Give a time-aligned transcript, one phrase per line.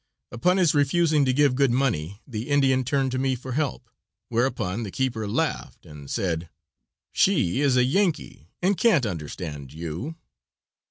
[0.31, 3.87] Upon his refusing to give good money the Indian turned to me for help,
[4.29, 6.49] whereupon the keeper laughed and said:
[7.11, 10.15] "She is a Yankee and can't understand you."